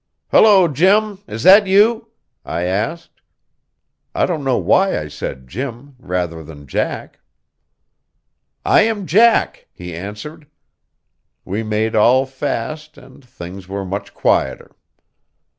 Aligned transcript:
"Hullo, 0.31 0.67
Jim! 0.67 1.19
Is 1.27 1.43
that 1.43 1.67
you?" 1.67 2.07
I 2.43 2.63
asked. 2.63 3.21
I 4.15 4.25
don't 4.25 4.43
know 4.43 4.57
why 4.57 4.99
I 4.99 5.07
said 5.07 5.47
Jim, 5.47 5.95
rather 5.99 6.43
than 6.43 6.65
Jack. 6.65 7.19
"I 8.65 8.81
am 8.81 9.05
Jack," 9.05 9.67
he 9.71 9.93
answered. 9.93 10.47
We 11.45 11.61
made 11.61 11.93
all 11.95 12.25
fast, 12.25 12.97
and 12.97 13.23
things 13.23 13.67
were 13.67 13.85
much 13.85 14.15
quieter. 14.15 14.75